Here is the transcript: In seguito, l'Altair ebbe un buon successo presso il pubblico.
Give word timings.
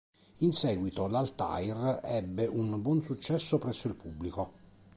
In 0.39 0.51
seguito, 0.51 1.05
l'Altair 1.05 1.99
ebbe 2.03 2.47
un 2.47 2.81
buon 2.81 3.03
successo 3.03 3.59
presso 3.59 3.87
il 3.87 3.93
pubblico. 3.93 4.51